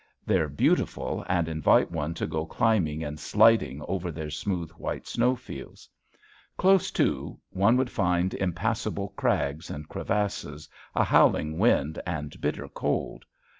[0.25, 5.87] They're beautiful and invite one to go climbing and sliding over their smooth white snowfields.
[6.57, 13.25] Close to, one would find impassable crags and crevasses, a howling wind and bitter cold.